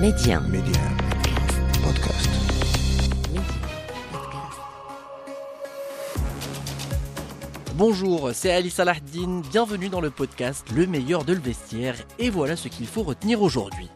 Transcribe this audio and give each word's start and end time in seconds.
Média. 0.00 0.40
Média. 0.40 0.78
Podcast. 1.82 2.28
Bonjour, 7.76 8.30
c'est 8.34 8.52
Ali 8.52 8.68
Salahdine, 8.68 9.40
bienvenue 9.40 9.88
dans 9.88 10.02
le 10.02 10.10
podcast 10.10 10.66
Le 10.74 10.86
meilleur 10.86 11.24
de 11.24 11.32
le 11.32 11.40
vestiaire, 11.40 11.94
et 12.18 12.28
voilà 12.28 12.56
ce 12.56 12.68
qu'il 12.68 12.86
faut 12.86 13.04
retenir 13.04 13.40
aujourd'hui. 13.40 13.88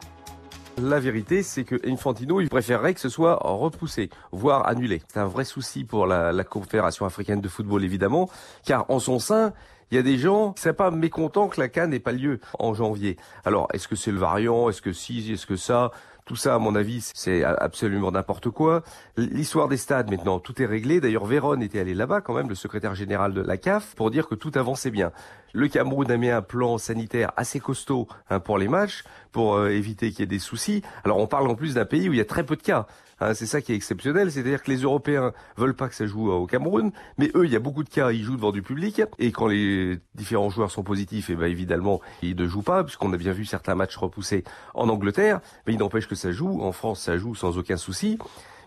La 0.80 1.00
vérité, 1.00 1.42
c'est 1.42 1.64
que 1.64 1.78
Infantino, 1.86 2.40
il 2.40 2.48
préférerait 2.48 2.94
que 2.94 3.00
ce 3.00 3.10
soit 3.10 3.38
repoussé, 3.42 4.08
voire 4.32 4.66
annulé. 4.66 5.02
C'est 5.12 5.20
un 5.20 5.26
vrai 5.26 5.44
souci 5.44 5.84
pour 5.84 6.06
la, 6.06 6.32
la 6.32 6.44
Confédération 6.44 7.04
africaine 7.04 7.42
de 7.42 7.48
football, 7.48 7.84
évidemment, 7.84 8.30
car 8.64 8.86
en 8.88 9.00
son 9.00 9.18
sein, 9.18 9.52
il 9.90 9.96
y 9.96 9.98
a 9.98 10.02
des 10.02 10.18
gens 10.18 10.52
qui 10.52 10.62
seraient 10.62 10.74
pas 10.74 10.90
mécontents 10.90 11.48
que 11.48 11.60
la 11.60 11.68
Cannes 11.68 11.90
n'ait 11.90 11.98
pas 11.98 12.12
lieu 12.12 12.40
en 12.58 12.74
janvier. 12.74 13.16
Alors, 13.44 13.68
est-ce 13.72 13.88
que 13.88 13.96
c'est 13.96 14.12
le 14.12 14.18
variant? 14.18 14.68
Est-ce 14.68 14.82
que 14.82 14.92
si? 14.92 15.32
Est-ce 15.32 15.46
que 15.46 15.56
ça? 15.56 15.90
Tout 16.26 16.36
ça, 16.36 16.54
à 16.54 16.58
mon 16.60 16.76
avis, 16.76 17.10
c'est 17.14 17.42
absolument 17.42 18.12
n'importe 18.12 18.50
quoi. 18.50 18.84
L'histoire 19.16 19.66
des 19.66 19.76
stades, 19.76 20.10
maintenant, 20.10 20.38
tout 20.38 20.62
est 20.62 20.66
réglé. 20.66 21.00
D'ailleurs, 21.00 21.24
Véron 21.24 21.60
était 21.60 21.80
allé 21.80 21.92
là-bas, 21.92 22.20
quand 22.20 22.34
même, 22.34 22.48
le 22.48 22.54
secrétaire 22.54 22.94
général 22.94 23.34
de 23.34 23.40
la 23.40 23.56
CAF, 23.56 23.96
pour 23.96 24.12
dire 24.12 24.28
que 24.28 24.36
tout 24.36 24.52
avançait 24.54 24.92
bien. 24.92 25.10
Le 25.52 25.66
Cameroun 25.66 26.08
a 26.08 26.16
mis 26.16 26.30
un 26.30 26.42
plan 26.42 26.78
sanitaire 26.78 27.32
assez 27.36 27.58
costaud 27.58 28.06
hein, 28.28 28.38
pour 28.38 28.58
les 28.58 28.68
matchs, 28.68 29.02
pour 29.32 29.56
euh, 29.56 29.70
éviter 29.70 30.10
qu'il 30.10 30.20
y 30.20 30.22
ait 30.22 30.26
des 30.26 30.38
soucis. 30.38 30.82
Alors, 31.02 31.18
on 31.18 31.26
parle 31.26 31.48
en 31.48 31.56
plus 31.56 31.74
d'un 31.74 31.84
pays 31.84 32.08
où 32.08 32.12
il 32.12 32.18
y 32.18 32.22
a 32.22 32.24
très 32.24 32.44
peu 32.44 32.54
de 32.54 32.62
cas. 32.62 32.86
Hein, 33.20 33.34
c'est 33.34 33.46
ça 33.46 33.60
qui 33.60 33.72
est 33.72 33.76
exceptionnel, 33.76 34.32
c'est-à-dire 34.32 34.62
que 34.62 34.70
les 34.70 34.78
Européens 34.78 35.32
veulent 35.56 35.74
pas 35.74 35.88
que 35.88 35.94
ça 35.94 36.06
joue 36.06 36.30
au 36.30 36.46
Cameroun, 36.46 36.90
mais 37.18 37.30
eux, 37.34 37.44
il 37.44 37.52
y 37.52 37.56
a 37.56 37.60
beaucoup 37.60 37.84
de 37.84 37.90
cas, 37.90 38.12
ils 38.12 38.22
jouent 38.22 38.36
devant 38.36 38.52
du 38.52 38.62
public, 38.62 39.02
et 39.18 39.30
quand 39.30 39.46
les 39.46 39.98
différents 40.14 40.48
joueurs 40.48 40.70
sont 40.70 40.82
positifs, 40.82 41.28
et 41.28 41.34
eh 41.34 41.36
ben 41.36 41.50
évidemment, 41.50 42.00
ils 42.22 42.34
ne 42.34 42.46
jouent 42.46 42.62
pas, 42.62 42.82
puisqu'on 42.82 43.12
a 43.12 43.18
bien 43.18 43.32
vu 43.32 43.44
certains 43.44 43.74
matchs 43.74 43.96
repoussés 43.96 44.42
en 44.74 44.88
Angleterre, 44.88 45.40
mais 45.66 45.74
il 45.74 45.78
n'empêche 45.78 46.08
que 46.08 46.14
ça 46.14 46.32
joue, 46.32 46.62
en 46.62 46.72
France 46.72 47.02
ça 47.02 47.18
joue 47.18 47.34
sans 47.34 47.58
aucun 47.58 47.76
souci. 47.76 48.18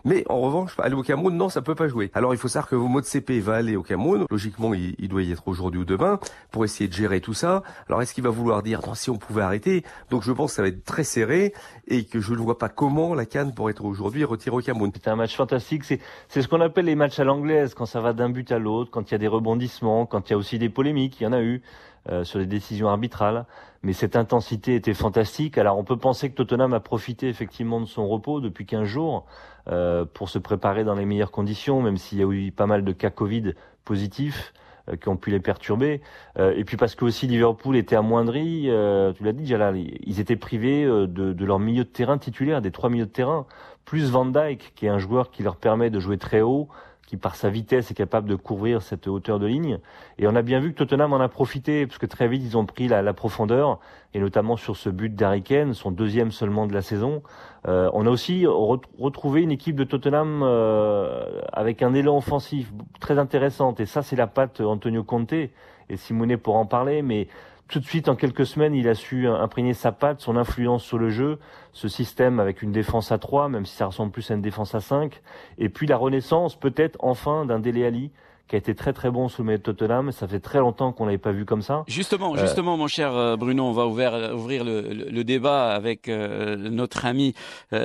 Mais 0.04 0.24
en 0.28 0.40
revanche, 0.40 0.74
aller 0.78 0.94
au 0.94 1.02
Cameroun, 1.02 1.34
non, 1.36 1.48
ça 1.48 1.62
peut 1.62 1.74
pas 1.74 1.88
jouer. 1.88 2.10
Alors 2.14 2.34
il 2.34 2.36
faut 2.36 2.48
savoir 2.48 2.68
que 2.68 2.76
vos 2.76 3.00
de 3.00 3.06
CP 3.06 3.40
va 3.40 3.54
aller 3.54 3.76
au 3.76 3.82
Cameroun. 3.82 4.26
Logiquement, 4.30 4.74
il, 4.74 5.08
doit 5.08 5.22
y 5.22 5.32
être 5.32 5.48
aujourd'hui 5.48 5.80
ou 5.80 5.84
demain 5.84 6.18
pour 6.50 6.64
essayer 6.64 6.88
de 6.88 6.92
gérer 6.92 7.20
tout 7.20 7.34
ça. 7.34 7.62
Alors 7.88 8.02
est-ce 8.02 8.14
qu'il 8.14 8.24
va 8.24 8.30
vouloir 8.30 8.62
dire 8.62 8.80
non, 8.86 8.94
si 8.94 9.10
on 9.10 9.16
pouvait 9.16 9.42
arrêter? 9.42 9.82
Donc 10.10 10.22
je 10.22 10.32
pense 10.32 10.52
que 10.52 10.56
ça 10.56 10.62
va 10.62 10.68
être 10.68 10.84
très 10.84 11.04
serré 11.04 11.54
et 11.88 12.04
que 12.04 12.20
je 12.20 12.32
ne 12.32 12.38
vois 12.38 12.58
pas 12.58 12.68
comment 12.68 13.14
la 13.14 13.26
Cannes 13.26 13.54
pourrait 13.54 13.72
être 13.72 13.84
aujourd'hui 13.84 14.24
retirée 14.24 14.56
au 14.56 14.60
Cameroun. 14.60 14.90
C'est 14.94 15.08
un 15.08 15.16
match 15.16 15.36
fantastique. 15.36 15.84
C'est 15.84 16.00
c'est 16.28 16.42
ce 16.42 16.48
qu'on 16.48 16.60
appelle 16.60 16.86
les 16.86 16.94
matchs 16.96 17.18
à 17.18 17.24
l'anglaise 17.24 17.74
quand 17.74 17.86
ça 17.86 18.00
va 18.00 18.12
d'un 18.12 18.28
but 18.28 18.50
à 18.52 18.58
l'autre, 18.58 18.90
quand 18.90 19.10
il 19.10 19.12
y 19.12 19.14
a 19.14 19.18
des 19.18 19.28
rebondissements, 19.28 20.06
quand 20.06 20.28
il 20.28 20.32
y 20.32 20.34
a 20.34 20.38
aussi 20.38 20.58
des 20.58 20.68
polémiques. 20.68 21.20
Il 21.20 21.24
y 21.24 21.26
en 21.26 21.32
a 21.32 21.40
eu. 21.40 21.62
Euh, 22.10 22.22
sur 22.22 22.38
les 22.38 22.44
décisions 22.44 22.90
arbitrales. 22.90 23.46
Mais 23.82 23.94
cette 23.94 24.14
intensité 24.14 24.74
était 24.74 24.92
fantastique. 24.92 25.56
Alors 25.56 25.78
on 25.78 25.84
peut 25.84 25.96
penser 25.96 26.28
que 26.28 26.34
Tottenham 26.34 26.74
a 26.74 26.80
profité 26.80 27.30
effectivement 27.30 27.80
de 27.80 27.86
son 27.86 28.06
repos 28.06 28.42
depuis 28.42 28.66
15 28.66 28.84
jours 28.84 29.24
euh, 29.68 30.04
pour 30.04 30.28
se 30.28 30.38
préparer 30.38 30.84
dans 30.84 30.94
les 30.94 31.06
meilleures 31.06 31.30
conditions, 31.30 31.80
même 31.80 31.96
s'il 31.96 32.18
y 32.18 32.22
a 32.22 32.30
eu 32.30 32.52
pas 32.52 32.66
mal 32.66 32.84
de 32.84 32.92
cas 32.92 33.08
Covid 33.08 33.54
positifs 33.86 34.52
euh, 34.90 34.96
qui 34.96 35.08
ont 35.08 35.16
pu 35.16 35.30
les 35.30 35.40
perturber. 35.40 36.02
et 36.38 36.64
puis 36.64 36.76
parce 36.76 36.94
que 36.94 37.06
aussi 37.06 37.26
Liverpool 37.26 37.74
était 37.74 37.96
amoindri, 37.96 38.68
tu 39.16 39.24
l'as 39.24 39.32
dit 39.32 39.98
ils 40.04 40.20
étaient 40.20 40.36
privés 40.36 40.84
de, 40.84 41.06
de, 41.06 41.44
leur 41.46 41.58
milieu 41.58 41.84
de 41.84 41.88
terrain 41.88 42.18
titulaire, 42.18 42.60
des 42.60 42.70
trois 42.70 42.90
milieux 42.90 43.06
de 43.06 43.10
terrain, 43.10 43.46
plus 43.86 44.10
Van 44.10 44.26
Dijk 44.26 44.74
qui 44.74 44.84
est 44.84 44.90
un 44.90 44.98
joueur 44.98 45.30
qui 45.30 45.42
leur 45.42 45.56
permet 45.56 45.88
de 45.88 46.00
jouer 46.00 46.18
très 46.18 46.42
haut, 46.42 46.68
par 47.16 47.36
sa 47.36 47.50
vitesse 47.50 47.90
est 47.90 47.94
capable 47.94 48.28
de 48.28 48.34
couvrir 48.34 48.82
cette 48.82 49.06
hauteur 49.08 49.38
de 49.38 49.46
ligne. 49.46 49.78
Et 50.18 50.26
on 50.26 50.34
a 50.34 50.42
bien 50.42 50.60
vu 50.60 50.72
que 50.72 50.78
Tottenham 50.78 51.12
en 51.12 51.20
a 51.20 51.28
profité, 51.28 51.86
parce 51.86 51.98
que 51.98 52.06
très 52.06 52.28
vite 52.28 52.42
ils 52.44 52.56
ont 52.56 52.66
pris 52.66 52.88
la, 52.88 53.02
la 53.02 53.12
profondeur, 53.12 53.80
et 54.12 54.20
notamment 54.20 54.56
sur 54.56 54.76
ce 54.76 54.90
but 54.90 55.14
d'Harry 55.14 55.42
son 55.72 55.90
deuxième 55.90 56.30
seulement 56.30 56.66
de 56.66 56.72
la 56.72 56.82
saison. 56.82 57.22
Euh, 57.66 57.90
on 57.92 58.06
a 58.06 58.10
aussi 58.10 58.46
retrouvé 58.46 59.42
une 59.42 59.50
équipe 59.50 59.76
de 59.76 59.84
Tottenham 59.84 60.42
euh, 60.42 61.40
avec 61.52 61.82
un 61.82 61.94
élan 61.94 62.16
offensif 62.16 62.72
très 63.00 63.18
intéressante, 63.18 63.80
et 63.80 63.86
ça 63.86 64.02
c'est 64.02 64.16
la 64.16 64.26
patte 64.26 64.60
Antonio 64.60 65.02
Conte, 65.02 65.32
et 65.32 65.96
Simone 65.96 66.36
pourra 66.36 66.58
en 66.58 66.66
parler, 66.66 67.02
mais 67.02 67.28
tout 67.68 67.80
de 67.80 67.84
suite, 67.84 68.08
en 68.08 68.16
quelques 68.16 68.46
semaines, 68.46 68.74
il 68.74 68.88
a 68.88 68.94
su 68.94 69.26
imprégner 69.26 69.72
sa 69.72 69.90
patte, 69.90 70.20
son 70.20 70.36
influence 70.36 70.84
sur 70.84 70.98
le 70.98 71.08
jeu, 71.08 71.38
ce 71.72 71.88
système 71.88 72.38
avec 72.38 72.62
une 72.62 72.72
défense 72.72 73.10
à 73.10 73.18
3, 73.18 73.48
même 73.48 73.64
si 73.64 73.74
ça 73.74 73.86
ressemble 73.86 74.12
plus 74.12 74.30
à 74.30 74.34
une 74.34 74.42
défense 74.42 74.74
à 74.74 74.80
5, 74.80 75.22
et 75.58 75.68
puis 75.68 75.86
la 75.86 75.96
renaissance 75.96 76.56
peut-être 76.56 76.96
enfin 77.00 77.46
d'un 77.46 77.60
Dele 77.60 78.10
qui 78.48 78.56
a 78.56 78.58
été 78.58 78.74
très 78.74 78.92
très 78.92 79.10
bon 79.10 79.28
sous 79.28 79.42
le 79.42 79.46
maillot 79.46 79.58
de 79.58 79.62
Tottenham. 79.62 80.12
Ça 80.12 80.28
fait 80.28 80.40
très 80.40 80.58
longtemps 80.58 80.92
qu'on 80.92 81.06
l'avait 81.06 81.18
pas 81.18 81.32
vu 81.32 81.44
comme 81.44 81.62
ça. 81.62 81.84
Justement, 81.86 82.34
euh, 82.34 82.38
justement, 82.38 82.76
mon 82.76 82.88
cher 82.88 83.14
euh, 83.14 83.36
Bruno, 83.36 83.64
on 83.64 83.72
va 83.72 83.86
ouvrir, 83.86 84.32
ouvrir 84.34 84.64
le, 84.64 84.82
le, 84.82 85.24
débat 85.24 85.72
avec 85.72 86.08
euh, 86.08 86.56
notre 86.56 87.06
ami 87.06 87.34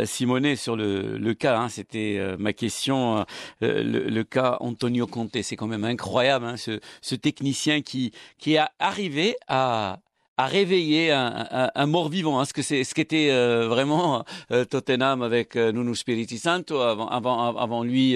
Simonet 0.04 0.56
sur 0.56 0.76
le, 0.76 1.18
le 1.18 1.34
cas. 1.34 1.60
Hein. 1.60 1.70
C'était 1.70 2.20
ma 2.38 2.54
question. 2.54 3.26
Le, 3.62 4.24
cas 4.24 4.58
Antonio 4.60 5.08
Conte, 5.08 5.42
c'est 5.42 5.56
quand 5.56 5.68
même 5.68 5.86
incroyable, 5.86 6.46
hein, 6.46 6.58
ce, 6.58 6.80
ce 7.02 7.16
technicien 7.16 7.82
qui 7.82 8.12
qui 8.38 8.56
est 8.56 8.62
arrivé 8.80 9.36
à 9.48 10.00
à 10.40 10.46
réveiller 10.46 11.12
un, 11.12 11.86
mort-vivant, 11.86 12.40
hein, 12.40 12.46
ce 12.46 12.54
que 12.54 12.62
c'est, 12.62 12.86
ce 12.86 12.96
qu'était 12.96 13.28
euh, 13.30 13.68
vraiment 13.68 14.24
euh, 14.54 14.64
Tottenham 14.64 15.22
avec 15.22 15.58
euh, 15.58 15.74
Nuno 15.74 15.94
Spiriti 15.94 16.38
Santo, 16.38 16.80
avant, 16.80 17.84
lui 17.84 18.16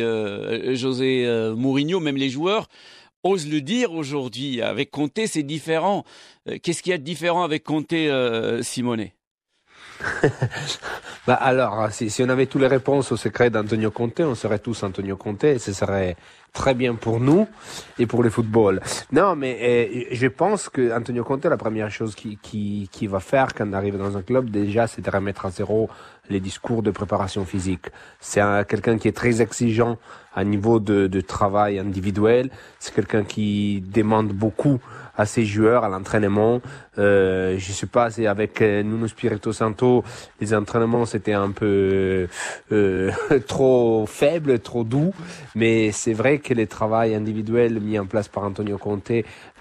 José 0.73 1.27
Mourinho, 1.57 1.99
même 1.99 2.15
les 2.15 2.29
joueurs 2.29 2.69
osent 3.23 3.49
le 3.49 3.59
dire 3.59 3.91
aujourd'hui. 3.91 4.61
Avec 4.61 4.89
Conte, 4.89 5.19
c'est 5.25 5.43
différent. 5.43 6.05
Qu'est-ce 6.61 6.81
qu'il 6.81 6.91
y 6.91 6.93
a 6.93 6.97
de 6.97 7.03
différent 7.03 7.43
avec 7.43 7.65
Conte, 7.65 7.93
Simone? 8.61 9.07
Bah 11.25 11.35
alors, 11.35 11.89
si, 11.91 12.09
si, 12.09 12.21
on 12.21 12.27
avait 12.27 12.47
toutes 12.47 12.59
les 12.59 12.67
réponses 12.67 13.13
au 13.13 13.17
secret 13.17 13.49
d'Antonio 13.49 13.91
Conte, 13.91 14.19
on 14.19 14.35
serait 14.35 14.59
tous 14.59 14.83
Antonio 14.83 15.15
Conte 15.15 15.45
et 15.45 15.57
ce 15.57 15.71
serait 15.71 16.17
très 16.53 16.75
bien 16.75 16.95
pour 16.95 17.19
nous 17.19 17.47
et 17.99 18.05
pour 18.05 18.23
le 18.23 18.29
football. 18.29 18.79
Non, 19.11 19.35
mais 19.35 19.57
euh, 19.61 20.03
je 20.11 20.27
pense 20.27 20.69
que 20.69 20.95
Antonio 20.95 21.23
Conte, 21.23 21.45
la 21.45 21.57
première 21.57 21.91
chose 21.91 22.15
qui, 22.15 22.37
qui, 22.37 22.89
qui 22.91 23.07
va 23.07 23.19
faire 23.19 23.53
quand 23.53 23.67
on 23.67 23.73
arrive 23.73 23.97
dans 23.97 24.15
un 24.15 24.21
club, 24.21 24.49
déjà, 24.49 24.87
c'est 24.87 25.01
de 25.01 25.09
remettre 25.09 25.45
à 25.45 25.51
zéro 25.51 25.89
les 26.29 26.39
discours 26.39 26.83
de 26.83 26.91
préparation 26.91 27.43
physique. 27.43 27.87
C'est 28.21 28.41
quelqu'un 28.67 28.97
qui 28.97 29.09
est 29.09 29.17
très 29.17 29.41
exigeant 29.41 29.97
à 30.33 30.43
niveau 30.43 30.79
de, 30.79 31.07
de 31.07 31.21
travail 31.21 31.79
individuel. 31.79 32.49
C'est 32.79 32.93
quelqu'un 32.93 33.23
qui 33.23 33.83
demande 33.93 34.29
beaucoup 34.29 34.79
à 35.15 35.25
ses 35.25 35.45
joueurs, 35.45 35.83
à 35.83 35.89
l'entraînement. 35.89 36.61
Euh, 36.97 37.55
je 37.57 37.71
sais 37.71 37.85
pas, 37.85 38.09
c'est 38.09 38.25
avec 38.27 38.61
euh, 38.61 38.81
Nuno 38.83 39.07
Spirito 39.07 39.53
Santo, 39.53 40.03
les 40.39 40.53
entraînements 40.53 41.05
c'était 41.05 41.33
un 41.33 41.51
peu 41.51 42.27
euh, 42.71 43.11
trop 43.47 44.05
faible, 44.07 44.59
trop 44.59 44.83
doux, 44.83 45.13
mais 45.55 45.91
c'est 45.91 46.13
vrai 46.13 46.39
que 46.43 46.53
les 46.53 46.67
travail 46.67 47.15
individuels 47.15 47.79
mis 47.79 47.97
en 47.97 48.05
place 48.05 48.27
par 48.27 48.43
Antonio 48.43 48.77
Conte 48.77 49.11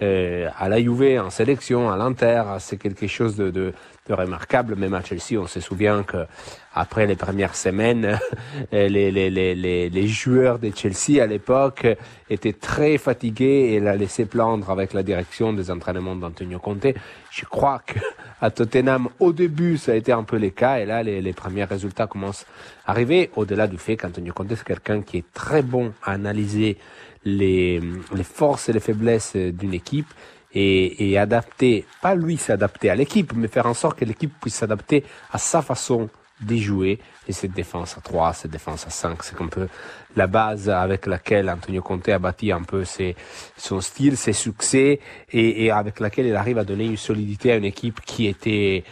euh, 0.03 0.49
à 0.59 0.69
la 0.69 0.81
Juve, 0.81 1.21
en 1.21 1.31
sélection, 1.31 1.91
à 1.91 1.97
l'Inter, 1.97 2.43
c'est 2.59 2.77
quelque 2.77 3.07
chose 3.07 3.37
de 3.37 3.73
remarquable. 4.11 4.77
Même 4.77 4.95
à 4.95 5.03
Chelsea, 5.03 5.41
on 5.41 5.47
se 5.47 5.61
souvient 5.61 6.03
que 6.03 6.27
après 6.75 7.07
les 7.07 7.17
premières 7.17 7.55
semaines, 7.55 8.19
les, 8.73 8.89
les, 8.89 9.31
les, 9.31 9.55
les, 9.91 10.07
joueurs 10.09 10.59
de 10.59 10.71
Chelsea 10.75 11.23
à 11.23 11.27
l'époque 11.27 11.87
étaient 12.31 12.53
très 12.53 12.99
fatigués 12.99 13.73
et 13.73 13.81
la 13.81 13.97
laissé 13.97 14.25
plaindre 14.25 14.71
avec 14.71 14.93
la 14.93 15.03
direction 15.03 15.53
des 15.53 15.71
entraînements 15.71 16.17
d'Antonio 16.17 16.59
Conte. 16.59 16.87
Je 17.31 17.45
crois 17.45 17.81
que 17.87 17.99
à 18.41 18.51
Tottenham, 18.51 19.09
au 19.21 19.33
début, 19.33 19.77
ça 19.77 19.93
a 19.93 19.95
été 19.95 20.13
un 20.13 20.25
peu 20.25 20.39
le 20.39 20.51
cas 20.51 20.79
et 20.79 20.87
là, 20.87 21.03
les 21.03 21.33
premiers 21.33 21.65
résultats 21.65 22.07
commencent 22.07 22.47
à 22.87 22.93
arriver. 22.93 23.31
Au-delà 23.37 23.67
du 23.67 23.79
fait 23.79 23.97
qu'Antonio 23.97 24.33
Conte, 24.33 24.55
c'est 24.55 24.65
quelqu'un 24.65 25.03
qui 25.03 25.19
est 25.19 25.33
très 25.33 25.63
bon 25.63 25.93
à 26.03 26.13
analyser 26.13 26.79
les, 27.25 27.81
les 28.15 28.25
forces 28.25 28.69
et 28.69 28.73
les 28.73 28.81
faiblesses 28.81 29.37
d'une 29.37 29.75
équipe 29.75 30.09
et, 30.55 31.11
et 31.11 31.19
adapter, 31.19 31.87
pas 32.01 32.15
lui 32.15 32.37
s'adapter 32.37 32.91
à 32.91 32.95
l'équipe, 32.95 33.33
mais 33.35 33.49
faire 33.49 33.67
en 33.67 33.75
sorte 33.75 33.99
que 33.99 34.05
l'équipe 34.05 34.33
puisse 34.41 34.57
s'adapter 34.57 35.05
à 35.31 35.39
sa 35.39 35.63
façon 35.63 36.09
de 36.41 36.57
jouer. 36.57 36.99
Et 37.29 37.33
cette 37.33 37.53
défense 37.53 37.97
à 37.97 38.01
3, 38.01 38.33
cette 38.33 38.51
défense 38.51 38.87
à 38.87 38.91
5, 38.91 39.23
c'est 39.23 39.41
un 39.41 39.47
peu 39.47 39.69
la 40.17 40.27
base 40.27 40.69
avec 40.69 41.07
laquelle 41.07 41.49
Antonio 41.49 41.83
Conte 41.83 42.09
a 42.09 42.19
bâti 42.19 42.53
un 42.53 42.63
peu 42.63 42.85
ses, 42.85 43.17
son 43.57 43.81
style, 43.81 44.17
ses 44.17 44.33
succès, 44.33 45.01
et, 45.31 45.65
et 45.65 45.71
avec 45.71 46.01
laquelle 46.01 46.27
il 46.27 46.37
arrive 46.37 46.59
à 46.59 46.65
donner 46.65 46.87
une 46.87 46.97
solidité 46.97 47.53
à 47.53 47.57
une 47.57 47.65
équipe 47.65 48.01
qui 48.01 48.27
était 48.27 48.85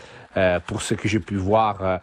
pour 0.67 0.83
ce 0.83 0.95
que 0.95 1.09
j'ai 1.09 1.21
pu 1.21 1.37
voir, 1.37 1.83
euh, 1.83 1.99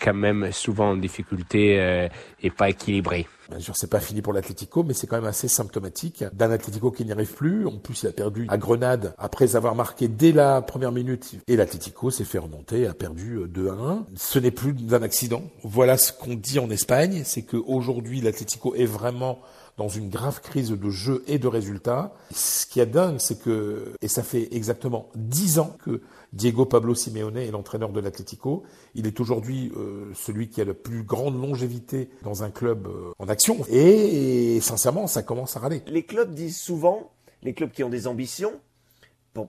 quand 0.00 0.14
même 0.14 0.50
souvent 0.52 0.90
en 0.90 0.96
difficulté 0.96 1.80
euh, 1.80 2.08
et 2.42 2.50
pas 2.50 2.70
équilibré. 2.70 3.26
Bien 3.48 3.60
sûr, 3.60 3.76
c'est 3.76 3.90
pas 3.90 4.00
fini 4.00 4.22
pour 4.22 4.32
l'Atlético, 4.32 4.82
mais 4.82 4.92
c'est 4.92 5.06
quand 5.06 5.16
même 5.16 5.26
assez 5.26 5.46
symptomatique 5.46 6.24
d'un 6.32 6.50
Atlético 6.50 6.90
qui 6.90 7.04
n'y 7.04 7.12
arrive 7.12 7.32
plus. 7.32 7.66
En 7.66 7.78
plus, 7.78 8.02
il 8.02 8.08
a 8.08 8.12
perdu 8.12 8.46
à 8.48 8.58
Grenade 8.58 9.14
après 9.18 9.54
avoir 9.54 9.76
marqué 9.76 10.08
dès 10.08 10.32
la 10.32 10.62
première 10.62 10.90
minute. 10.90 11.36
Et 11.46 11.54
l'Atlético 11.54 12.10
s'est 12.10 12.24
fait 12.24 12.38
remonter, 12.38 12.88
a 12.88 12.94
perdu 12.94 13.42
2 13.46 13.68
à 13.68 13.72
1. 13.72 14.06
Ce 14.16 14.40
n'est 14.40 14.50
plus 14.50 14.72
d'un 14.72 15.02
accident. 15.02 15.44
Voilà 15.62 15.96
ce 15.96 16.12
qu'on 16.12 16.34
dit 16.34 16.58
en 16.58 16.70
Espagne, 16.70 17.22
c'est 17.24 17.42
qu'aujourd'hui, 17.42 18.20
l'Atlético 18.20 18.74
est 18.74 18.86
vraiment 18.86 19.38
dans 19.76 19.88
une 19.88 20.08
grave 20.08 20.40
crise 20.40 20.70
de 20.70 20.90
jeu 20.90 21.22
et 21.26 21.38
de 21.38 21.48
résultats. 21.48 22.14
Ce 22.32 22.66
qui 22.66 22.80
est 22.80 22.86
dingue, 22.86 23.18
c'est 23.18 23.40
que, 23.40 23.92
et 24.00 24.08
ça 24.08 24.22
fait 24.22 24.48
exactement 24.54 25.10
dix 25.14 25.58
ans 25.58 25.76
que 25.84 26.00
Diego 26.32 26.64
Pablo 26.64 26.94
Simeone 26.94 27.36
est 27.36 27.50
l'entraîneur 27.50 27.90
de 27.90 28.00
l'Atlético. 28.00 28.64
Il 28.94 29.06
est 29.06 29.20
aujourd'hui 29.20 29.72
euh, 29.76 30.10
celui 30.14 30.48
qui 30.48 30.60
a 30.60 30.64
la 30.64 30.74
plus 30.74 31.02
grande 31.02 31.40
longévité 31.40 32.10
dans 32.22 32.42
un 32.42 32.50
club 32.50 32.86
euh, 32.86 33.12
en 33.18 33.28
action. 33.28 33.58
Et, 33.70 34.60
sincèrement, 34.60 35.06
ça 35.06 35.22
commence 35.22 35.56
à 35.56 35.60
râler. 35.60 35.82
Les 35.86 36.04
clubs 36.04 36.32
disent 36.32 36.58
souvent, 36.58 37.10
les 37.42 37.52
clubs 37.52 37.70
qui 37.70 37.84
ont 37.84 37.90
des 37.90 38.06
ambitions, 38.06 38.52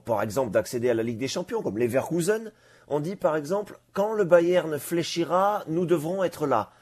par 0.04 0.22
exemple 0.22 0.50
d'accéder 0.50 0.90
à 0.90 0.94
la 0.94 1.02
Ligue 1.02 1.18
des 1.18 1.28
Champions, 1.28 1.62
comme 1.62 1.78
Leverkusen, 1.78 2.52
on 2.88 3.00
dit 3.00 3.16
par 3.16 3.36
exemple, 3.36 3.78
quand 3.92 4.12
le 4.12 4.24
Bayern 4.24 4.78
fléchira, 4.78 5.64
nous 5.68 5.86
devrons 5.86 6.22
être 6.22 6.46
là. 6.46 6.72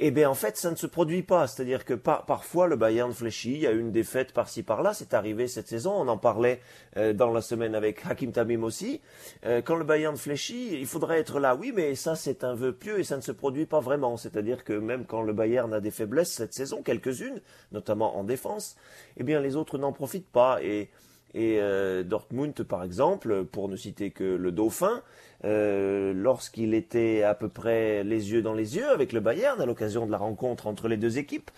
Eh 0.00 0.12
bien, 0.12 0.30
en 0.30 0.34
fait, 0.34 0.56
ça 0.56 0.70
ne 0.70 0.76
se 0.76 0.86
produit 0.86 1.24
pas. 1.24 1.48
C'est-à-dire 1.48 1.84
que 1.84 1.94
parfois, 1.94 2.68
le 2.68 2.76
Bayern 2.76 3.12
fléchit. 3.12 3.54
Il 3.54 3.58
y 3.58 3.66
a 3.66 3.72
une 3.72 3.90
défaite 3.90 4.32
par-ci 4.32 4.62
par-là. 4.62 4.94
C'est 4.94 5.12
arrivé 5.12 5.48
cette 5.48 5.66
saison. 5.66 5.92
On 5.92 6.06
en 6.06 6.18
parlait 6.18 6.60
euh, 6.96 7.12
dans 7.12 7.32
la 7.32 7.40
semaine 7.40 7.74
avec 7.74 8.06
Hakim 8.08 8.30
Tamim 8.30 8.62
aussi. 8.62 9.00
Euh, 9.44 9.60
quand 9.60 9.74
le 9.74 9.82
Bayern 9.82 10.16
fléchit, 10.16 10.78
il 10.78 10.86
faudrait 10.86 11.18
être 11.18 11.40
là. 11.40 11.56
Oui, 11.56 11.72
mais 11.74 11.96
ça, 11.96 12.14
c'est 12.14 12.44
un 12.44 12.54
vœu 12.54 12.72
pieux 12.72 13.00
et 13.00 13.04
ça 13.04 13.16
ne 13.16 13.22
se 13.22 13.32
produit 13.32 13.66
pas 13.66 13.80
vraiment. 13.80 14.16
C'est-à-dire 14.16 14.62
que 14.62 14.72
même 14.72 15.04
quand 15.04 15.22
le 15.22 15.32
Bayern 15.32 15.74
a 15.74 15.80
des 15.80 15.90
faiblesses 15.90 16.30
cette 16.30 16.54
saison, 16.54 16.80
quelques-unes, 16.82 17.40
notamment 17.72 18.16
en 18.16 18.22
défense, 18.22 18.76
eh 19.16 19.24
bien, 19.24 19.40
les 19.40 19.56
autres 19.56 19.78
n'en 19.78 19.92
profitent 19.92 20.30
pas. 20.30 20.62
Et 20.62 20.90
et 21.34 21.58
euh, 21.60 22.02
Dortmund, 22.02 22.54
par 22.62 22.82
exemple, 22.82 23.44
pour 23.44 23.68
ne 23.68 23.76
citer 23.76 24.10
que 24.10 24.24
le 24.24 24.50
Dauphin, 24.50 25.02
euh, 25.44 26.12
lorsqu'il 26.14 26.74
était 26.74 27.22
à 27.22 27.34
peu 27.34 27.48
près 27.48 28.02
les 28.02 28.32
yeux 28.32 28.42
dans 28.42 28.54
les 28.54 28.76
yeux 28.76 28.88
avec 28.88 29.12
le 29.12 29.20
Bayern 29.20 29.60
à 29.60 29.66
l'occasion 29.66 30.06
de 30.06 30.10
la 30.10 30.18
rencontre 30.18 30.66
entre 30.66 30.88
les 30.88 30.96
deux 30.96 31.18
équipes, 31.18 31.50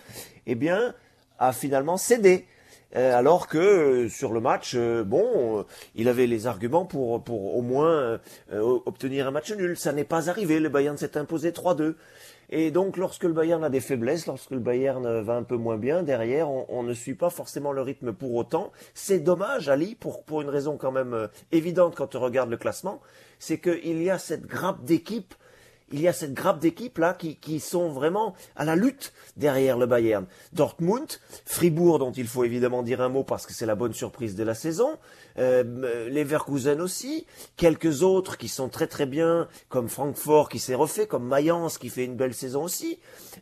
eh 0.46 0.54
bien, 0.54 0.94
a 1.38 1.52
finalement 1.52 1.96
cédé. 1.96 2.46
Euh, 2.96 3.16
alors 3.16 3.46
que 3.46 4.08
sur 4.08 4.32
le 4.32 4.40
match, 4.40 4.76
bon, 4.76 5.64
il 5.94 6.08
avait 6.08 6.26
les 6.26 6.46
arguments 6.46 6.84
pour, 6.84 7.22
pour 7.22 7.56
au 7.56 7.62
moins 7.62 8.18
obtenir 8.52 9.26
un 9.26 9.30
match 9.30 9.52
nul. 9.52 9.76
Ça 9.76 9.92
n'est 9.92 10.04
pas 10.04 10.28
arrivé. 10.28 10.60
Le 10.60 10.68
Bayern 10.68 10.96
s'est 10.96 11.16
imposé 11.16 11.50
3-2. 11.50 11.94
Et 12.52 12.72
donc, 12.72 12.96
lorsque 12.96 13.22
le 13.22 13.32
Bayern 13.32 13.62
a 13.62 13.70
des 13.70 13.80
faiblesses, 13.80 14.26
lorsque 14.26 14.50
le 14.50 14.58
Bayern 14.58 15.20
va 15.20 15.36
un 15.36 15.44
peu 15.44 15.56
moins 15.56 15.76
bien, 15.76 16.02
derrière, 16.02 16.50
on, 16.50 16.82
ne 16.82 16.94
suit 16.94 17.14
pas 17.14 17.30
forcément 17.30 17.70
le 17.70 17.80
rythme 17.80 18.12
pour 18.12 18.34
autant. 18.34 18.72
C'est 18.92 19.20
dommage, 19.20 19.68
Ali, 19.68 19.94
pour, 19.94 20.24
pour 20.24 20.42
une 20.42 20.48
raison 20.48 20.76
quand 20.76 20.90
même 20.90 21.14
euh, 21.14 21.28
évidente 21.52 21.94
quand 21.94 22.16
on 22.16 22.20
regarde 22.20 22.50
le 22.50 22.56
classement, 22.56 23.00
c'est 23.38 23.58
qu'il 23.60 24.02
y 24.02 24.10
a 24.10 24.18
cette 24.18 24.46
grappe 24.46 24.82
d'équipes 24.82 25.32
il 25.92 26.00
y 26.00 26.08
a 26.08 26.12
cette 26.12 26.34
grappe 26.34 26.60
d'équipes 26.60 26.98
là 26.98 27.14
qui, 27.14 27.36
qui, 27.36 27.60
sont 27.60 27.90
vraiment 27.90 28.34
à 28.56 28.64
la 28.64 28.76
lutte 28.76 29.12
derrière 29.36 29.76
le 29.76 29.86
Bayern. 29.86 30.26
Dortmund, 30.52 31.08
Fribourg 31.44 31.98
dont 31.98 32.12
il 32.12 32.26
faut 32.26 32.44
évidemment 32.44 32.82
dire 32.82 33.00
un 33.00 33.08
mot 33.08 33.24
parce 33.24 33.46
que 33.46 33.52
c'est 33.52 33.66
la 33.66 33.74
bonne 33.74 33.92
surprise 33.92 34.36
de 34.36 34.44
la 34.44 34.54
saison, 34.54 34.98
euh, 35.38 36.08
Leverkusen 36.08 36.80
aussi, 36.80 37.26
quelques 37.56 38.02
autres 38.02 38.36
qui 38.36 38.48
sont 38.48 38.68
très 38.68 38.86
très 38.86 39.06
bien, 39.06 39.48
comme 39.68 39.88
Francfort 39.88 40.48
qui 40.48 40.58
s'est 40.58 40.74
refait, 40.74 41.06
comme 41.06 41.26
Mayence 41.26 41.78
qui 41.78 41.88
fait 41.88 42.04
une 42.04 42.16
belle 42.16 42.34
saison 42.34 42.64
aussi. 42.64 42.98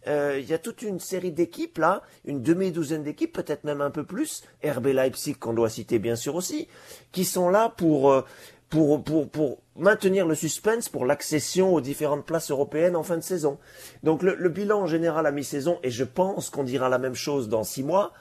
Euh, 0.07 0.39
il 0.41 0.49
y 0.49 0.55
a 0.55 0.59
toute 0.59 0.83
une 0.83 1.01
série 1.01 1.33
d'équipes 1.33 1.79
là, 1.79 2.03
une 2.25 2.43
demi-douzaine 2.43 3.03
d'équipes, 3.03 3.33
peut-être 3.33 3.65
même 3.65 3.81
un 3.81 3.91
peu 3.91 4.05
plus, 4.05 4.43
RB 4.65 4.87
Leipzig 4.87 5.35
qu'on 5.35 5.53
doit 5.53 5.71
citer 5.71 5.99
bien 5.99 6.17
sûr 6.17 6.35
aussi, 6.35 6.69
qui 7.13 7.25
sont 7.25 7.49
là 7.51 7.73
pour 7.77 8.11
euh, 8.11 8.23
pour, 8.69 9.03
pour, 9.03 9.29
pour 9.29 9.59
maintenir 9.77 10.27
le 10.27 10.35
suspense 10.35 10.89
pour 10.89 11.07
l'accession 11.07 11.75
aux 11.75 11.81
différentes 11.81 12.27
places 12.27 12.51
européennes 12.51 12.97
en 12.97 13.03
fin 13.03 13.17
de 13.17 13.23
saison. 13.23 13.59
Donc 14.03 14.23
le, 14.23 14.35
le 14.35 14.49
bilan 14.49 14.87
général 14.87 15.27
à 15.27 15.31
mi-saison, 15.31 15.79
et 15.83 15.91
je 15.91 16.05
pense 16.05 16.51
qu'on 16.51 16.65
dira 16.65 16.89
la 16.89 16.99
même 16.99 17.15
chose 17.15 17.49
dans 17.49 17.65
six 17.65 17.83
mois, 17.83 18.13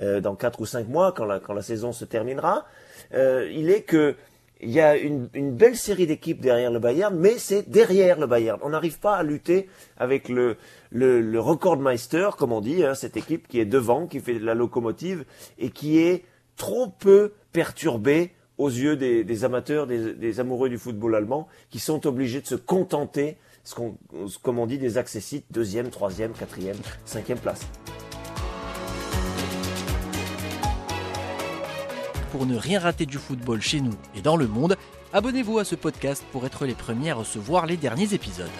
euh, 0.00 0.20
dans 0.20 0.34
quatre 0.34 0.60
ou 0.60 0.66
cinq 0.66 0.88
mois, 0.88 1.12
quand 1.12 1.24
la, 1.24 1.40
quand 1.40 1.54
la 1.54 1.62
saison 1.62 1.92
se 1.92 2.04
terminera, 2.04 2.66
euh, 3.14 3.48
il 3.52 3.70
est 3.70 3.82
que 3.82 4.14
il 4.60 4.70
y 4.70 4.80
a 4.80 4.96
une, 4.96 5.28
une 5.34 5.54
belle 5.54 5.76
série 5.76 6.06
d'équipes 6.06 6.40
derrière 6.40 6.70
le 6.70 6.78
Bayern, 6.78 7.14
mais 7.14 7.38
c'est 7.38 7.68
derrière 7.68 8.18
le 8.18 8.26
Bayern. 8.26 8.58
On 8.62 8.70
n'arrive 8.70 8.98
pas 8.98 9.16
à 9.16 9.22
lutter 9.22 9.68
avec 9.98 10.28
le, 10.28 10.56
le, 10.90 11.20
le 11.20 11.40
Recordmeister, 11.40 12.30
comme 12.38 12.52
on 12.52 12.62
dit, 12.62 12.82
hein, 12.82 12.94
cette 12.94 13.16
équipe 13.16 13.46
qui 13.46 13.60
est 13.60 13.66
devant, 13.66 14.06
qui 14.06 14.20
fait 14.20 14.38
la 14.38 14.54
locomotive, 14.54 15.24
et 15.58 15.70
qui 15.70 15.98
est 15.98 16.24
trop 16.56 16.86
peu 16.88 17.32
perturbée 17.52 18.32
aux 18.58 18.68
yeux 18.68 18.96
des, 18.96 19.44
amateurs, 19.44 19.86
des, 19.86 20.40
amoureux 20.40 20.68
du 20.68 20.78
football 20.78 21.14
allemand, 21.14 21.48
qui 21.70 21.78
sont 21.78 22.06
obligés 22.06 22.40
de 22.40 22.46
se 22.46 22.54
contenter, 22.54 23.36
comme 24.42 24.58
on 24.58 24.66
dit, 24.66 24.78
des 24.78 24.98
accessites 24.98 25.46
deuxième, 25.50 25.90
troisième, 25.90 26.32
quatrième, 26.32 26.76
cinquième 27.04 27.38
place. 27.38 27.66
Pour 32.30 32.46
ne 32.46 32.56
rien 32.56 32.80
rater 32.80 33.06
du 33.06 33.18
football 33.18 33.60
chez 33.60 33.80
nous 33.80 33.94
et 34.16 34.20
dans 34.20 34.36
le 34.36 34.48
monde, 34.48 34.76
abonnez-vous 35.12 35.58
à 35.58 35.64
ce 35.64 35.76
podcast 35.76 36.24
pour 36.32 36.44
être 36.46 36.66
les 36.66 36.74
premiers 36.74 37.10
à 37.10 37.14
recevoir 37.14 37.66
les 37.66 37.76
derniers 37.76 38.12
épisodes. 38.12 38.50